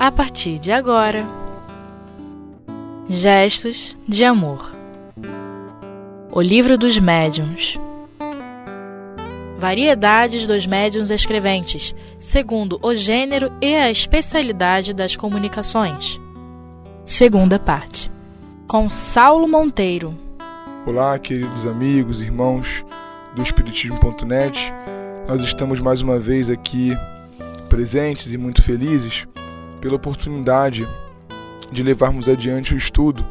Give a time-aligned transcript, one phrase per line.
[0.00, 1.26] a partir de agora.
[3.06, 4.72] Gestos de Amor
[6.32, 7.78] O Livro dos Médiuns
[9.58, 16.18] Variedades dos médiuns escreventes, segundo o gênero e a especialidade das comunicações.
[17.04, 18.10] Segunda parte.
[18.66, 20.16] Com Saulo Monteiro.
[20.86, 22.86] Olá, queridos amigos, irmãos
[23.36, 24.72] do Espiritismo.net.
[25.28, 26.96] Nós estamos mais uma vez aqui
[27.68, 29.26] presentes e muito felizes
[29.80, 30.86] pela oportunidade
[31.72, 33.26] de levarmos adiante o estudo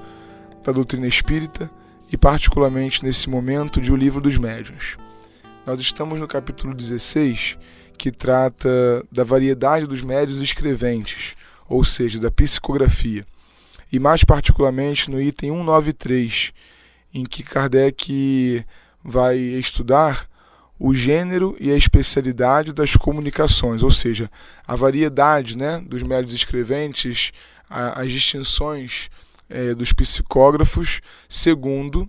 [0.63, 1.70] da doutrina espírita
[2.12, 4.98] e, particularmente nesse momento, de O Livro dos Médiuns.
[5.66, 7.58] Nós estamos no capítulo 16,
[7.98, 11.35] que trata da variedade dos médios escreventes,
[11.67, 13.25] ou seja, da psicografia,
[13.91, 16.52] e mais particularmente no item 193,
[17.13, 18.66] em que Kardec
[19.03, 20.27] vai estudar
[20.79, 24.31] o gênero e a especialidade das comunicações, ou seja,
[24.66, 27.31] a variedade né, dos médios escreventes,
[27.69, 29.09] a, as distinções
[29.50, 32.07] é, dos psicógrafos, segundo,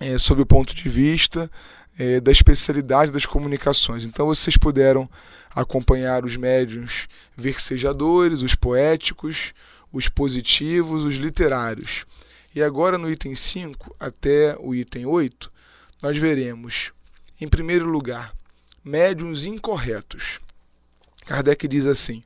[0.00, 1.50] é, sob o ponto de vista
[1.98, 4.04] é, da especialidade das comunicações.
[4.04, 5.08] Então vocês puderam
[5.54, 9.52] acompanhar os médios versejadores, os poéticos,
[9.92, 12.06] os positivos, os literários.
[12.54, 15.52] E agora no item 5 até o item 8,
[16.00, 16.92] nós veremos
[17.40, 18.34] em primeiro lugar,
[18.84, 20.40] médiums incorretos.
[21.24, 22.22] Kardec diz assim: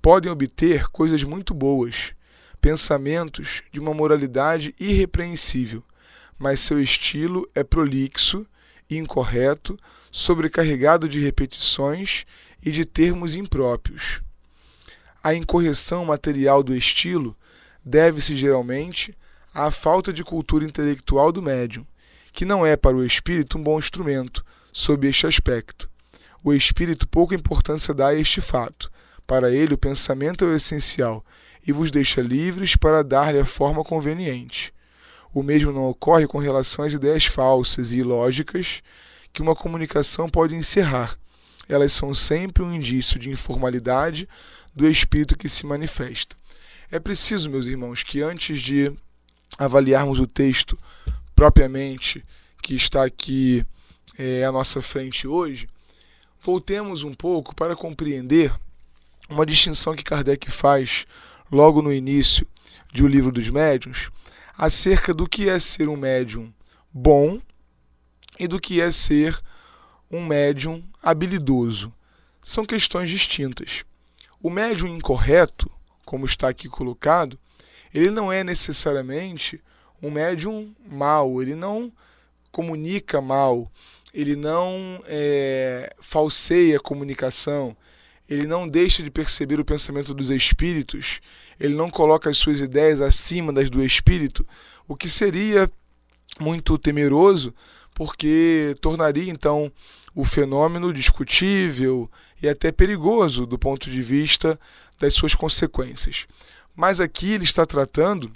[0.00, 2.12] podem obter coisas muito boas,
[2.60, 5.82] pensamentos de uma moralidade irrepreensível,
[6.38, 8.46] mas seu estilo é prolixo,
[8.90, 9.78] incorreto,
[10.10, 12.26] sobrecarregado de repetições
[12.62, 14.20] e de termos impróprios.
[15.22, 17.36] A incorreção material do estilo
[17.84, 19.16] deve-se geralmente
[19.54, 21.86] à falta de cultura intelectual do médium,
[22.32, 25.88] que não é para o espírito um bom instrumento, sob este aspecto.
[26.42, 28.90] O espírito pouca importância dá a este fato.
[29.26, 31.24] Para ele, o pensamento é o essencial
[31.66, 34.74] e vos deixa livres para dar-lhe a forma conveniente.
[35.32, 38.82] O mesmo não ocorre com relação às ideias falsas e ilógicas
[39.32, 41.16] que uma comunicação pode encerrar.
[41.68, 44.28] Elas são sempre um indício de informalidade
[44.74, 46.36] do espírito que se manifesta.
[46.90, 48.92] É preciso, meus irmãos, que antes de
[49.56, 50.78] avaliarmos o texto
[51.42, 52.24] propriamente
[52.62, 53.66] que está aqui
[54.16, 55.68] é, à nossa frente hoje,
[56.40, 58.54] voltemos um pouco para compreender
[59.28, 61.04] uma distinção que Kardec faz
[61.50, 62.46] logo no início
[62.92, 64.08] de O Livro dos Médiuns
[64.56, 66.54] acerca do que é ser um médium
[66.94, 67.40] bom
[68.38, 69.36] e do que é ser
[70.08, 71.92] um médium habilidoso.
[72.40, 73.84] São questões distintas.
[74.40, 75.68] O médium incorreto,
[76.04, 77.36] como está aqui colocado,
[77.92, 79.60] ele não é necessariamente
[80.02, 81.92] um médium mau, ele não
[82.50, 83.70] comunica mal,
[84.12, 87.76] ele não é, falseia a comunicação,
[88.28, 91.20] ele não deixa de perceber o pensamento dos espíritos,
[91.58, 94.46] ele não coloca as suas ideias acima das do espírito,
[94.88, 95.70] o que seria
[96.40, 97.54] muito temeroso,
[97.94, 99.70] porque tornaria então
[100.14, 102.10] o fenômeno discutível
[102.42, 104.58] e até perigoso do ponto de vista
[104.98, 106.26] das suas consequências.
[106.74, 108.30] Mas aqui ele está tratando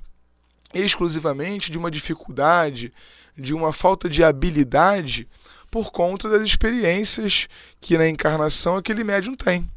[0.75, 2.93] exclusivamente de uma dificuldade,
[3.37, 5.29] de uma falta de habilidade
[5.71, 7.49] por conta das experiências
[7.81, 9.69] que na encarnação aquele médium tem.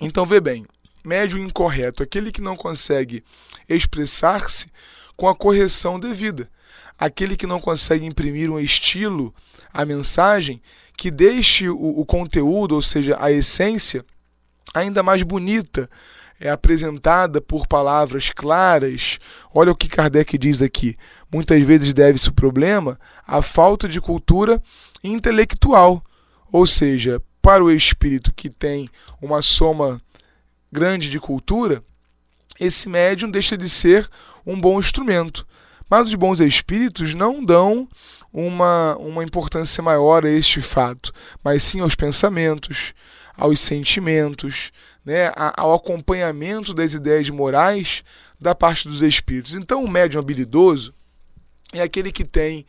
[0.00, 0.66] Então, vê bem,
[1.04, 3.24] médium incorreto, aquele que não consegue
[3.68, 4.66] expressar-se
[5.16, 6.50] com a correção devida,
[6.98, 9.34] aquele que não consegue imprimir um estilo
[9.72, 10.60] à mensagem
[10.96, 14.04] que deixe o, o conteúdo, ou seja, a essência,
[14.74, 15.88] ainda mais bonita,
[16.40, 19.18] é apresentada por palavras claras.
[19.54, 20.96] Olha o que Kardec diz aqui.
[21.32, 24.62] Muitas vezes deve-se o problema à falta de cultura
[25.02, 26.02] intelectual,
[26.52, 28.88] ou seja, para o espírito que tem
[29.20, 30.00] uma soma
[30.70, 31.82] grande de cultura,
[32.58, 34.08] esse médium deixa de ser
[34.44, 35.46] um bom instrumento.
[35.88, 37.88] Mas os bons espíritos não dão
[38.32, 41.12] uma, uma importância maior a este fato,
[41.42, 42.92] mas sim aos pensamentos,
[43.36, 44.72] aos sentimentos,
[45.06, 48.02] né, ao acompanhamento das ideias morais
[48.40, 49.54] da parte dos espíritos.
[49.54, 50.92] Então, o médium habilidoso
[51.72, 52.66] é aquele que tem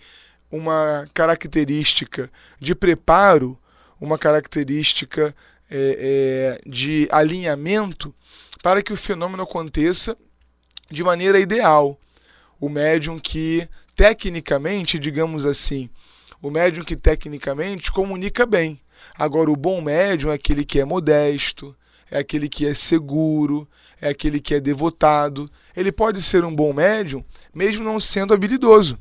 [0.52, 3.58] uma característica de preparo,
[4.00, 5.36] uma característica
[5.70, 8.14] é, é, de alinhamento
[8.62, 10.16] para que o fenômeno aconteça
[10.92, 12.00] de maneira ideal.
[12.60, 15.90] O médium que, tecnicamente, digamos assim,
[16.42, 18.80] o médium que tecnicamente comunica bem.
[19.18, 21.76] Agora, o bom médium é aquele que é modesto,
[22.10, 23.68] é aquele que é seguro,
[24.02, 25.50] é aquele que é devotado.
[25.76, 27.24] Ele pode ser um bom médium,
[27.54, 28.98] mesmo não sendo habilidoso.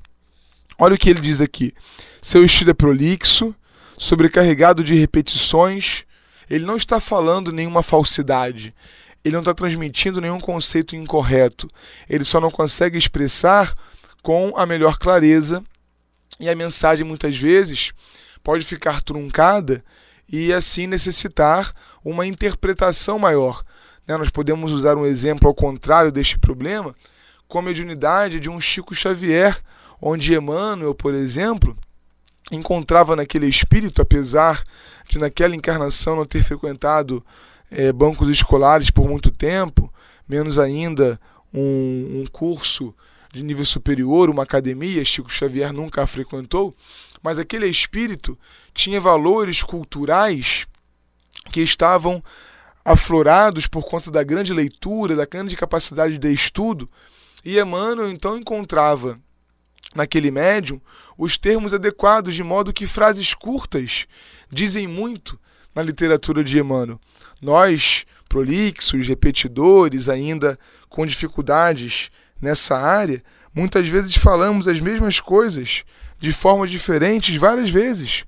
[0.79, 1.73] Olha o que ele diz aqui.
[2.21, 3.55] Seu estilo é prolixo,
[3.97, 6.05] sobrecarregado de repetições.
[6.51, 8.75] Ele não está falando nenhuma falsidade.
[9.25, 11.69] ele não está transmitindo nenhum conceito incorreto.
[12.09, 13.75] Ele só não consegue expressar
[14.23, 15.65] com a melhor clareza
[16.39, 17.93] e a mensagem muitas vezes
[18.43, 19.85] pode ficar truncada
[20.29, 21.73] e assim necessitar
[22.11, 23.65] uma interpretação maior.
[24.07, 24.17] Né?
[24.17, 26.95] Nós podemos usar um exemplo ao contrário deste problema,
[27.49, 29.59] com a mediunidade de um Chico Xavier,
[30.01, 31.77] onde Emmanuel, por exemplo,
[32.51, 34.63] encontrava naquele espírito, apesar
[35.09, 37.25] de naquela encarnação não ter frequentado
[37.71, 39.93] é, bancos escolares por muito tempo,
[40.29, 41.21] menos ainda
[41.53, 42.95] um, um curso
[43.33, 46.75] de nível superior, uma academia, Chico Xavier nunca a frequentou,
[47.21, 48.39] mas aquele espírito
[48.73, 50.67] tinha valores culturais
[51.51, 52.23] que estavam
[52.85, 56.89] aflorados por conta da grande leitura, da grande capacidade de estudo,
[57.45, 59.19] e Emmanuel então encontrava
[59.95, 60.81] naquele médium
[61.17, 64.07] os termos adequados, de modo que frases curtas
[64.51, 65.39] dizem muito
[65.75, 67.01] na literatura de Emmanuel.
[67.41, 70.59] Nós, prolixos, repetidores, ainda
[70.89, 72.11] com dificuldades
[72.41, 73.23] nessa área,
[73.55, 75.85] muitas vezes falamos as mesmas coisas
[76.19, 78.25] de formas diferentes várias vezes.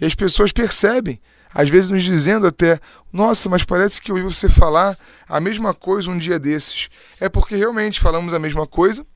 [0.00, 1.20] E as pessoas percebem,
[1.52, 2.80] às vezes nos dizendo até:
[3.12, 4.98] Nossa, mas parece que eu ouvi você falar
[5.28, 6.88] a mesma coisa um dia desses.
[7.18, 9.06] É porque realmente falamos a mesma coisa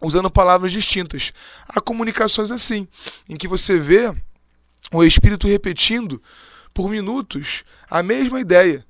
[0.00, 1.32] usando palavras distintas.
[1.68, 2.86] Há comunicações assim,
[3.28, 4.14] em que você vê
[4.92, 6.22] o espírito repetindo
[6.72, 8.84] por minutos a mesma ideia,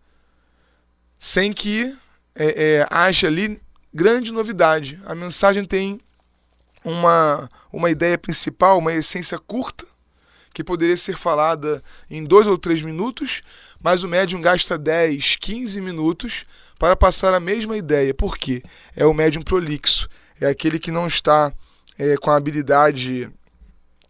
[1.19, 1.97] sem que
[2.35, 3.61] é, é, haja ali
[3.93, 5.01] grande novidade.
[5.05, 6.01] A mensagem tem
[6.85, 9.87] uma, uma ideia principal, uma essência curta,
[10.55, 13.43] que poderia ser falada em dois ou três minutos,
[13.83, 16.47] mas o médium gasta 10, 15 minutos
[16.79, 18.15] para passar a mesma ideia.
[18.15, 18.63] Por quê?
[18.95, 20.09] É o médium prolixo,
[20.41, 21.53] é aquele que não está
[21.99, 23.29] é, com a habilidade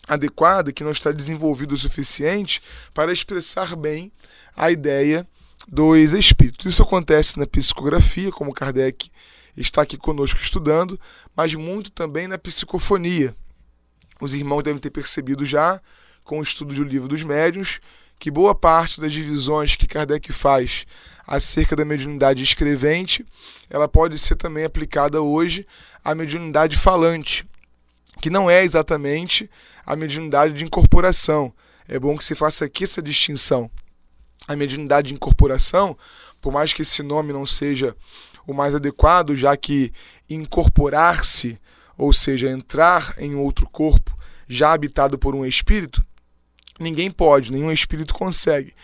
[0.06, 2.62] adequada, que não está desenvolvido o suficiente
[2.92, 4.12] para expressar bem
[4.54, 5.26] a ideia
[5.66, 6.66] dos espíritos.
[6.66, 9.10] Isso acontece na psicografia, como Kardec
[9.56, 11.00] está aqui conosco estudando,
[11.34, 13.34] mas muito também na psicofonia.
[14.20, 15.80] Os irmãos devem ter percebido já,
[16.24, 17.80] com o estudo do livro dos médiuns,
[18.18, 20.86] que boa parte das divisões que Kardec faz
[21.26, 23.24] acerca da mediunidade escrevente,
[23.68, 25.66] ela pode ser também aplicada hoje
[26.04, 27.46] à mediunidade falante,
[28.20, 29.50] que não é exatamente
[29.84, 31.52] a mediunidade de incorporação.
[31.86, 33.70] É bom que se faça aqui essa distinção.
[34.46, 35.96] A mediunidade de incorporação,
[36.40, 37.96] por mais que esse nome não seja
[38.46, 39.92] o mais adequado, já que
[40.28, 41.58] incorporar-se,
[41.96, 44.16] ou seja, entrar em outro corpo
[44.46, 46.04] já habitado por um espírito,
[46.78, 48.74] ninguém pode, nenhum espírito consegue.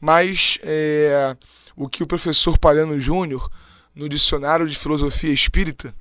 [0.00, 1.36] Mas é,
[1.76, 3.50] o que o professor Palhano Júnior,
[3.94, 5.94] no Dicionário de Filosofia Espírita,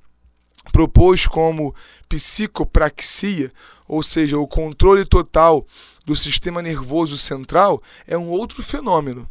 [0.71, 1.75] propôs como
[2.09, 3.51] psicopraxia,
[3.87, 5.65] ou seja, o controle total
[6.05, 9.27] do sistema nervoso central, é um outro fenômeno.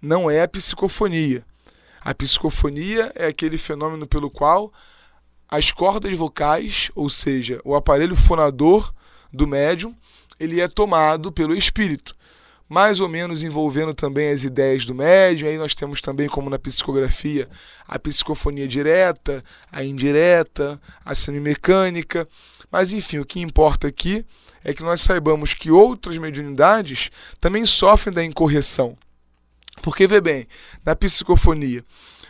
[0.00, 1.44] Não é a psicofonia.
[2.00, 4.72] A psicofonia é aquele fenômeno pelo qual
[5.48, 8.92] as cordas vocais, ou seja, o aparelho fonador
[9.32, 9.94] do médium,
[10.38, 12.16] ele é tomado pelo espírito,
[12.68, 15.48] mais ou menos envolvendo também as ideias do médium.
[15.48, 17.48] Aí nós temos também, como na psicografia,
[17.88, 22.28] a psicofonia direta, a indireta, a semimecânica.
[22.70, 24.24] Mas enfim, o que importa aqui
[24.64, 28.96] é que nós saibamos que outras mediunidades também sofrem da incorreção.
[29.82, 30.46] Porque, vê bem,
[30.84, 31.84] na psicofonia,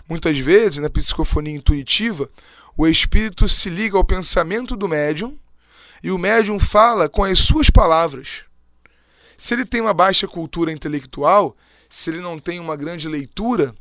[0.09, 2.29] muitas vezes, na psicofonia intuitiva,
[2.77, 5.39] o espírito se liga ao pensamento do médium
[6.03, 8.43] e o médium fala com as suas palavras.
[9.37, 11.57] Se ele tem uma baixa cultura intelectual,
[11.89, 13.75] se ele não tem uma grande leitura,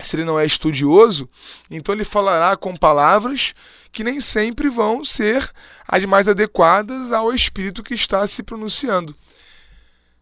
[0.00, 1.28] se ele não é estudioso,
[1.70, 3.54] então ele falará com palavras
[3.92, 5.52] que nem sempre vão ser
[5.86, 9.14] as mais adequadas ao espírito que está se pronunciando.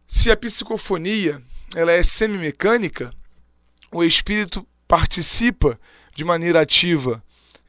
[0.07, 1.43] Se a psicofonia
[1.75, 3.11] ela é semimecânica,
[3.91, 5.81] o espírito participa
[6.15, 7.23] de maneira ativa,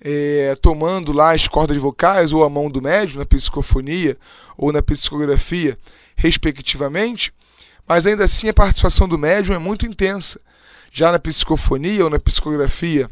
[0.04, 4.18] é, tomando lá as cordas vocais ou a mão do médium na psicofonia
[4.58, 5.78] ou na psicografia,
[6.16, 7.34] respectivamente,
[7.88, 10.40] mas ainda assim a participação do médium é muito intensa.
[10.92, 13.10] Já na psicofonia ou na psicografia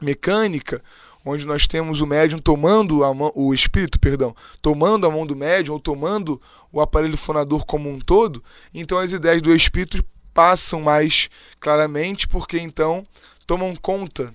[0.00, 0.82] mecânica,
[1.24, 5.36] onde nós temos o médium tomando a mão, o espírito, perdão, tomando a mão do
[5.36, 6.40] médium ou tomando
[6.72, 11.28] o aparelho fonador como um todo, então as ideias do espírito passam mais
[11.60, 13.06] claramente, porque então
[13.46, 14.32] tomam conta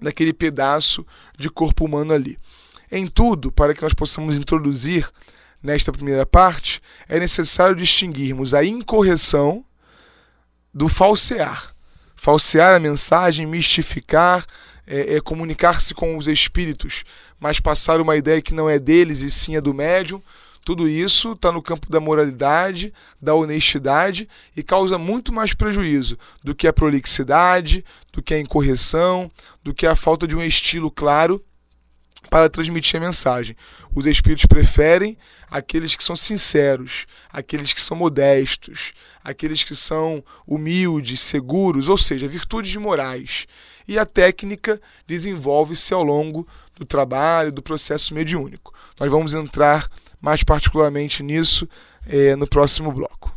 [0.00, 1.06] daquele pedaço
[1.38, 2.38] de corpo humano ali.
[2.90, 5.08] Em tudo, para que nós possamos introduzir
[5.62, 9.64] nesta primeira parte, é necessário distinguirmos a incorreção
[10.72, 11.74] do falsear.
[12.14, 14.44] Falsear a mensagem, mistificar,
[14.86, 17.04] é, é comunicar-se com os espíritos,
[17.38, 20.22] mas passar uma ideia que não é deles e sim é do médium.
[20.64, 26.54] Tudo isso está no campo da moralidade, da honestidade e causa muito mais prejuízo do
[26.54, 29.30] que a prolixidade, do que a incorreção,
[29.62, 31.44] do que a falta de um estilo claro
[32.30, 33.54] para transmitir a mensagem.
[33.94, 35.18] Os espíritos preferem
[35.50, 38.92] aqueles que são sinceros, aqueles que são modestos,
[39.22, 43.46] aqueles que são humildes, seguros, ou seja, virtudes morais.
[43.86, 48.72] E a técnica desenvolve-se ao longo do trabalho, do processo mediúnico.
[48.98, 49.88] Nós vamos entrar
[50.24, 51.68] mais particularmente nisso
[52.08, 53.30] é, no próximo bloco.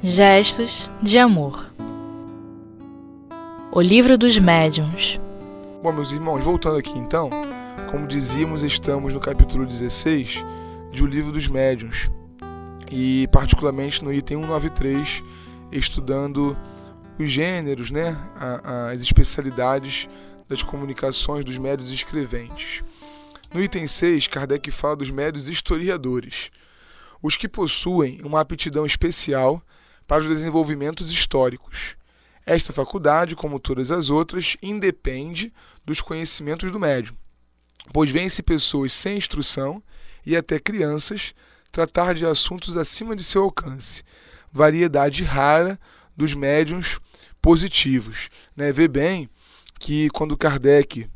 [0.00, 1.68] Gestos de amor.
[3.72, 5.20] O livro dos médiuns.
[5.82, 7.28] Bom, meus irmãos, voltando aqui então,
[7.90, 10.44] como dizíamos, estamos no capítulo 16
[10.92, 12.08] de O Livro dos Médiuns
[12.88, 15.24] e, particularmente, no item 193,
[15.72, 16.56] estudando
[17.18, 18.16] os gêneros, né,
[18.90, 20.08] as especialidades
[20.48, 22.82] das comunicações dos médios escreventes.
[23.52, 26.50] No item 6, Kardec fala dos médios historiadores,
[27.22, 29.62] os que possuem uma aptidão especial
[30.06, 31.96] para os desenvolvimentos históricos.
[32.44, 35.52] Esta faculdade, como todas as outras, independe
[35.84, 37.16] dos conhecimentos do médium,
[37.92, 39.82] pois vêm-se pessoas sem instrução
[40.24, 41.34] e até crianças
[41.72, 44.02] tratar de assuntos acima de seu alcance,
[44.52, 45.78] variedade rara
[46.16, 46.98] dos médiums
[47.40, 48.28] positivos.
[48.56, 48.72] Né?
[48.72, 49.28] Vê bem
[49.78, 51.08] que quando Kardec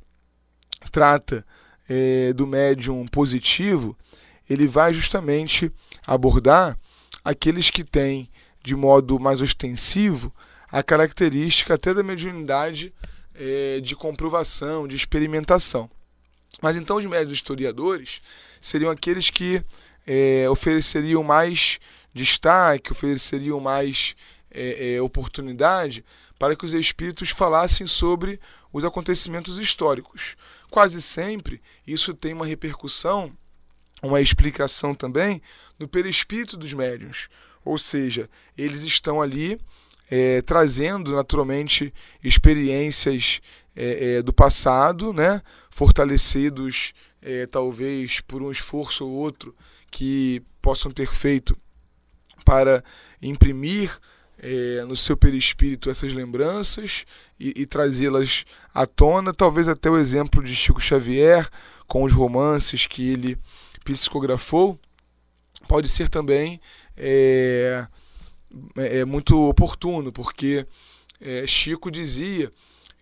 [0.92, 1.44] trata
[1.88, 3.96] é, do médium positivo,
[4.48, 5.72] ele vai justamente
[6.06, 6.78] abordar
[7.24, 8.28] aqueles que têm,
[8.62, 10.34] de modo mais ostensivo,
[10.70, 12.92] a característica até da mediunidade
[13.34, 15.90] é, de comprovação, de experimentação.
[16.60, 18.20] Mas então os médios historiadores
[18.60, 19.64] seriam aqueles que
[20.06, 21.78] é, ofereceriam mais
[22.12, 24.14] destaque, ofereceriam mais
[24.50, 26.04] é, é, oportunidade
[26.38, 28.40] para que os espíritos falassem sobre
[28.72, 30.36] os acontecimentos históricos.
[30.70, 33.32] Quase sempre isso tem uma repercussão,
[34.02, 35.42] uma explicação também
[35.78, 37.28] no perispírito dos médiuns.
[37.64, 39.60] Ou seja, eles estão ali
[40.10, 41.92] é, trazendo naturalmente
[42.22, 43.40] experiências
[43.76, 45.42] é, é, do passado, né?
[45.70, 46.92] fortalecidos
[47.22, 49.54] é, talvez por um esforço ou outro
[49.90, 51.56] que possam ter feito
[52.44, 52.82] para
[53.20, 53.98] imprimir
[54.42, 57.04] é, no seu perispírito essas lembranças
[57.38, 58.44] e, e trazê-las
[58.74, 61.48] à tona, talvez até o exemplo de Chico Xavier
[61.86, 63.38] com os romances que ele
[63.84, 64.78] psicografou,
[65.68, 66.60] pode ser também
[66.96, 67.86] é,
[68.76, 70.66] é, é muito oportuno, porque
[71.20, 72.52] é, Chico dizia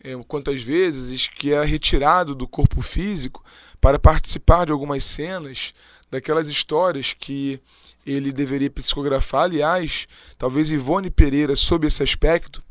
[0.02, 3.44] é, quantas vezes que era retirado do corpo físico
[3.80, 5.72] para participar de algumas cenas
[6.10, 7.60] daquelas histórias que
[8.10, 9.42] ele deveria psicografar.
[9.42, 10.06] Aliás,
[10.38, 12.62] talvez Ivone Pereira, sob esse aspecto,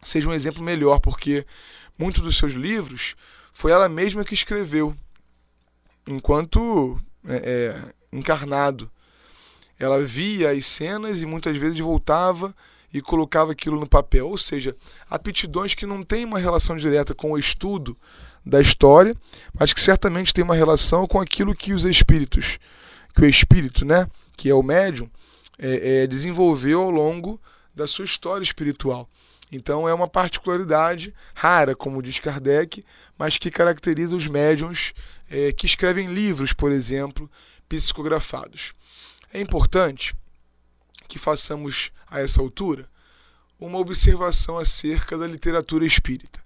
[0.00, 1.44] seja um exemplo melhor, porque
[1.98, 3.16] muitos dos seus livros
[3.52, 4.94] foi ela mesma que escreveu,
[6.06, 8.90] enquanto é, é, encarnado.
[9.78, 12.54] Ela via as cenas e muitas vezes voltava
[12.92, 14.28] e colocava aquilo no papel.
[14.28, 14.76] Ou seja,
[15.08, 17.96] aptidões que não têm uma relação direta com o estudo
[18.44, 19.14] da história,
[19.58, 22.58] mas que certamente tem uma relação com aquilo que os espíritos,
[23.14, 24.06] que o espírito, né,
[24.40, 25.10] que é o médium,
[25.58, 27.38] é, é, desenvolveu ao longo
[27.74, 29.06] da sua história espiritual.
[29.52, 32.82] Então é uma particularidade rara, como diz Kardec,
[33.18, 34.94] mas que caracteriza os médiums
[35.28, 37.30] é, que escrevem livros, por exemplo,
[37.68, 38.72] psicografados.
[39.30, 40.16] É importante
[41.06, 42.88] que façamos a essa altura
[43.58, 46.40] uma observação acerca da literatura espírita.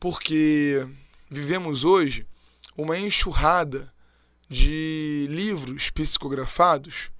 [0.00, 0.84] Porque
[1.30, 2.26] vivemos hoje
[2.76, 3.93] uma enxurrada
[4.48, 7.10] de livros psicografados,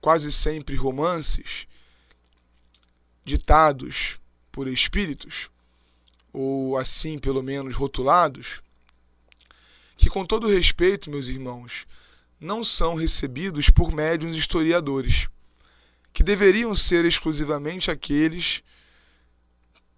[0.00, 1.66] quase sempre romances,
[3.24, 4.18] ditados
[4.52, 5.50] por espíritos,
[6.32, 8.60] ou assim pelo menos rotulados,
[9.96, 11.86] que com todo respeito, meus irmãos,
[12.40, 15.26] não são recebidos por médiuns historiadores,
[16.12, 18.62] que deveriam ser exclusivamente aqueles,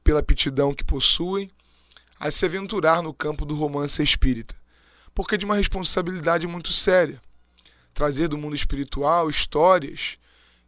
[0.03, 1.51] pela aptidão que possuem,
[2.19, 4.60] a se aventurar no campo do romance espírita
[5.15, 7.21] porque é de uma responsabilidade muito séria.
[7.93, 10.19] Trazer do mundo espiritual histórias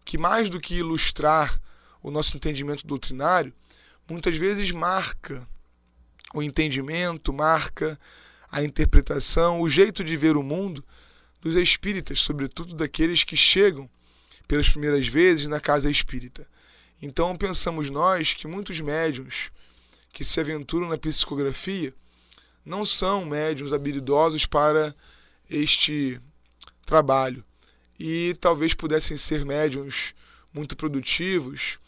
[0.05, 1.61] que, mais do que ilustrar
[2.03, 3.53] o nosso entendimento doutrinário,
[4.09, 5.47] muitas vezes marca
[6.35, 7.99] o entendimento, marca
[8.51, 10.85] a interpretação, o jeito de ver o mundo
[11.41, 13.89] dos espíritas, sobretudo daqueles que chegam
[14.47, 16.47] pelas primeiras vezes na casa espírita.
[17.01, 19.51] Então pensamos nós que muitos médiums
[20.13, 21.95] que se aventuram na psicografia
[22.64, 24.95] não são médiums habilidosos para
[25.50, 26.21] este
[26.87, 27.45] trabalho
[27.99, 30.14] e talvez pudessem ser médiums
[30.52, 31.78] muito produtivos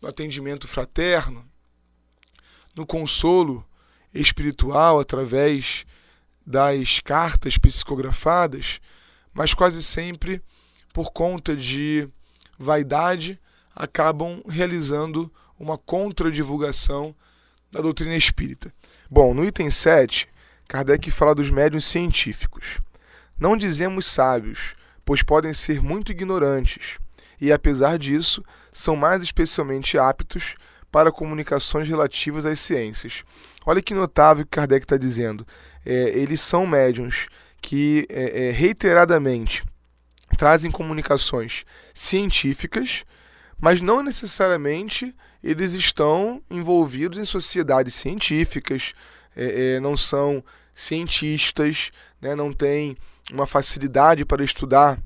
[0.00, 1.44] no atendimento fraterno,
[2.74, 3.64] no consolo
[4.14, 5.84] espiritual através
[6.46, 8.80] das cartas psicografadas,
[9.34, 10.42] mas quase sempre,
[10.92, 12.08] por conta de
[12.58, 13.38] vaidade,
[13.74, 17.14] acabam realizando uma contradivulgação
[17.70, 18.72] da doutrina espírita.
[19.10, 20.28] Bom, no item 7,
[20.68, 22.78] Kardec fala dos médiuns científicos.
[23.38, 26.98] Não dizemos sábios, pois podem ser muito ignorantes,
[27.40, 30.56] e apesar disso, são mais especialmente aptos
[30.92, 33.24] para comunicações relativas às ciências.
[33.64, 35.46] Olha que notável que Kardec está dizendo.
[35.86, 37.28] É, eles são médiuns
[37.62, 39.64] que é, é, reiteradamente
[40.36, 43.04] trazem comunicações científicas,
[43.60, 48.92] mas não necessariamente eles estão envolvidos em sociedades científicas,
[49.36, 50.42] é, é, não são
[50.74, 52.96] cientistas, né, não têm
[53.32, 54.98] uma facilidade para estudar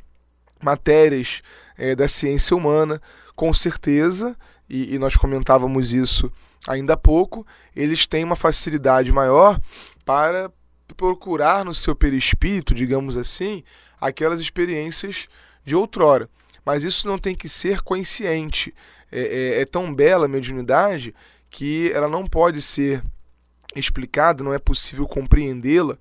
[0.63, 1.43] matérias
[1.77, 3.01] é, da ciência humana,
[3.35, 4.37] com certeza,
[4.69, 6.31] e, e nós comentávamos isso
[6.67, 9.61] ainda há pouco, eles têm uma facilidade maior
[10.05, 10.51] para
[10.97, 13.65] procurar no seu perispírito, digamos assim,
[14.01, 15.27] aquelas experiências
[15.65, 16.29] de outrora.
[16.65, 18.75] Mas isso não tem que ser consciente.
[19.11, 19.21] É,
[19.57, 21.15] é, é tão bela a mediunidade
[21.51, 23.03] que ela não pode ser
[23.77, 25.99] explicada, não é possível compreendê-la,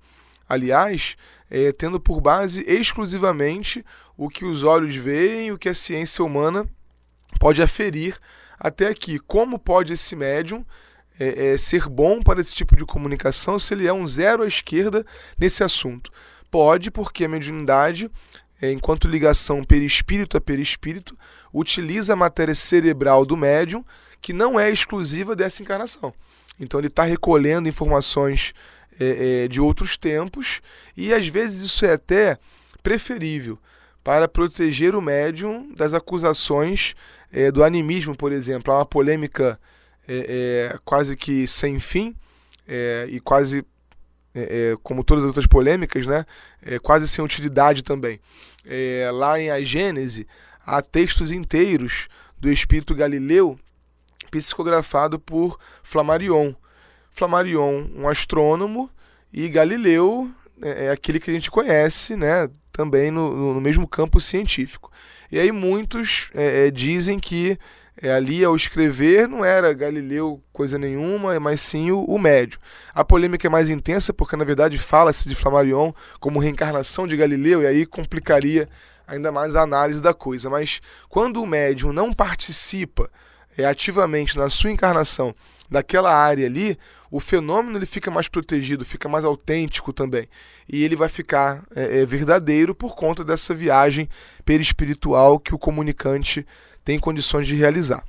[0.48, 1.16] aliás,
[1.50, 3.84] é, tendo por base exclusivamente
[4.16, 6.66] o que os olhos veem o que a ciência humana
[7.38, 8.18] pode aferir
[8.58, 9.18] até aqui.
[9.18, 10.64] Como pode esse médium
[11.18, 14.46] é, é, ser bom para esse tipo de comunicação se ele é um zero à
[14.46, 15.04] esquerda
[15.38, 16.10] nesse assunto?
[16.50, 18.10] Pode, porque a mediunidade,
[18.70, 21.18] enquanto ligação perispírito a perispírito,
[21.52, 23.84] utiliza a matéria cerebral do médium,
[24.20, 26.14] que não é exclusiva dessa encarnação.
[26.60, 28.52] Então ele está recolhendo informações
[29.00, 30.60] é, é, de outros tempos
[30.96, 32.38] e às vezes isso é até
[32.82, 33.58] preferível
[34.04, 36.94] para proteger o médium das acusações
[37.32, 38.72] é, do animismo, por exemplo.
[38.72, 39.58] Há uma polêmica
[40.06, 42.14] é, é, quase que sem fim
[42.66, 43.64] é, e quase
[44.82, 46.24] como todas as outras polêmicas, né,
[46.82, 48.20] quase sem utilidade também.
[49.12, 50.26] lá em A Gênese
[50.64, 53.58] há textos inteiros do espírito Galileu
[54.30, 56.54] psicografado por Flammarion.
[57.10, 58.90] Flammarion, um astrônomo,
[59.32, 60.30] e Galileu
[60.60, 64.90] é, é aquele que a gente conhece, né, também no, no mesmo campo científico.
[65.30, 67.58] E aí muitos é, é, dizem que
[68.00, 72.58] é, ali ao escrever não era Galileu coisa nenhuma, mas sim o, o médio.
[72.94, 77.62] A polêmica é mais intensa porque na verdade fala-se de Flammarion como reencarnação de Galileu
[77.62, 78.68] e aí complicaria
[79.06, 80.48] ainda mais a análise da coisa.
[80.48, 83.10] Mas quando o médium não participa
[83.56, 85.34] é, ativamente na sua encarnação
[85.70, 86.78] daquela área ali,
[87.10, 90.26] o fenômeno ele fica mais protegido, fica mais autêntico também.
[90.66, 94.08] E ele vai ficar é, é, verdadeiro por conta dessa viagem
[94.44, 96.46] perispiritual que o comunicante
[96.84, 98.04] tem condições de realizar.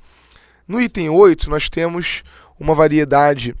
[0.66, 2.22] No item 8, nós temos
[2.58, 3.54] uma variedade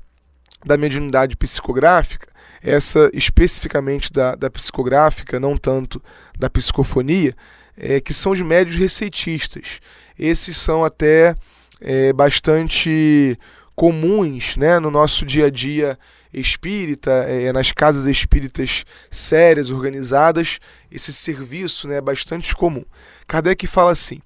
[0.64, 2.28] da mediunidade psicográfica,
[2.62, 6.02] essa especificamente da, da psicográfica, não tanto
[6.38, 7.34] da psicofonia,
[7.76, 9.80] é, que são os médios receitistas.
[10.18, 11.34] Esses são até
[11.80, 13.38] é, bastante
[13.74, 15.98] comuns né, no nosso dia a dia
[16.32, 20.58] espírita, é, nas casas espíritas sérias, organizadas,
[20.90, 22.84] esse serviço né, é bastante comum.
[23.26, 24.20] Kardec fala assim: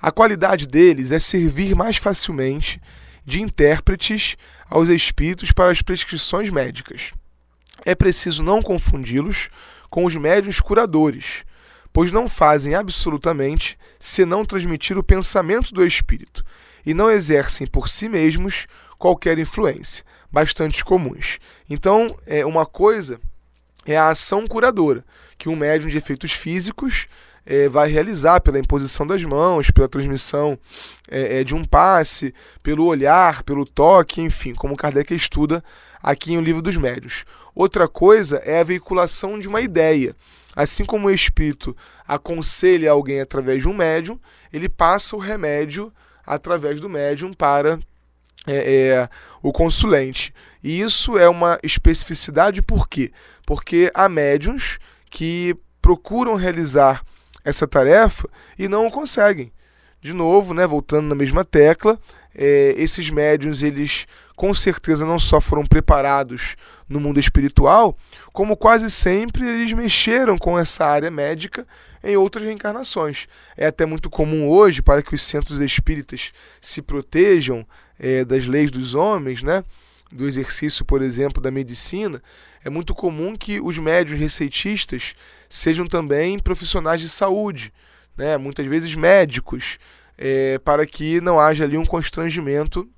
[0.00, 2.80] a qualidade deles é servir mais facilmente
[3.24, 4.36] de intérpretes
[4.68, 7.10] aos espíritos para as prescrições médicas.
[7.84, 9.48] É preciso não confundi-los
[9.90, 11.44] com os médiuns curadores,
[11.92, 16.44] pois não fazem absolutamente senão transmitir o pensamento do espírito
[16.84, 18.66] e não exercem por si mesmos
[18.98, 21.38] qualquer influência, bastante comuns.
[21.68, 23.20] Então, é uma coisa
[23.86, 25.04] é a ação curadora,
[25.38, 27.06] que um médium de efeitos físicos
[27.46, 30.58] é, vai realizar pela imposição das mãos, pela transmissão
[31.08, 35.62] é, é, de um passe, pelo olhar, pelo toque, enfim, como Kardec estuda
[36.02, 37.24] aqui em O Livro dos Médios.
[37.54, 40.14] Outra coisa é a veiculação de uma ideia.
[40.54, 44.18] Assim como o espírito aconselha alguém através de um médium,
[44.52, 45.92] ele passa o remédio
[46.26, 47.78] através do médium para
[48.46, 49.08] é, é,
[49.42, 50.34] o consulente.
[50.62, 53.12] E isso é uma especificidade por quê?
[53.44, 54.78] Porque há médiums
[55.10, 57.04] que procuram realizar
[57.46, 58.28] essa tarefa
[58.58, 59.52] e não conseguem.
[60.02, 61.98] De novo, né, voltando na mesma tecla,
[62.34, 66.56] é, esses médiums eles com certeza não só foram preparados
[66.86, 67.96] no mundo espiritual,
[68.32, 71.66] como quase sempre eles mexeram com essa área médica
[72.04, 73.26] em outras reencarnações.
[73.56, 77.66] É até muito comum hoje, para que os centros espíritas se protejam
[77.98, 79.64] é, das leis dos homens, né?
[80.12, 82.22] do exercício, por exemplo, da medicina,
[82.64, 85.14] é muito comum que os médios receitistas
[85.48, 87.72] sejam também profissionais de saúde,
[88.16, 88.36] né?
[88.36, 89.78] muitas vezes médicos,
[90.18, 92.88] é, para que não haja ali um constrangimento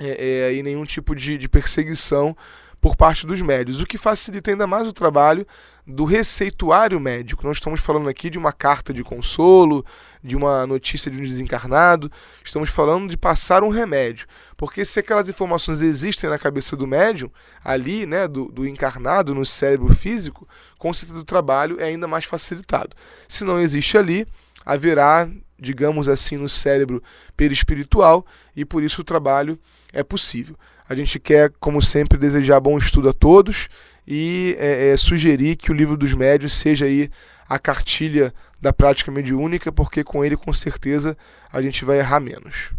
[0.00, 2.36] é, é, e nenhum tipo de, de perseguição
[2.80, 5.46] por parte dos médios, o que facilita ainda mais o trabalho
[5.86, 7.44] do receituário médico.
[7.44, 9.84] Não estamos falando aqui de uma carta de consolo,
[10.22, 12.10] de uma notícia de um desencarnado,
[12.44, 14.26] estamos falando de passar um remédio.
[14.56, 17.30] Porque se aquelas informações existem na cabeça do médium,
[17.62, 22.24] ali, né, do, do encarnado, no cérebro físico, com certeza o trabalho é ainda mais
[22.24, 22.96] facilitado.
[23.28, 24.26] Se não existe ali,
[24.64, 27.00] haverá, digamos assim, no cérebro
[27.36, 29.56] perispiritual e por isso o trabalho
[29.92, 30.56] é possível.
[30.88, 33.68] A gente quer, como sempre, desejar bom estudo a todos
[34.06, 37.10] e é, é, sugerir que o livro dos médios seja aí
[37.48, 41.16] a cartilha da prática mediúnica, porque com ele com certeza
[41.52, 42.70] a gente vai errar menos.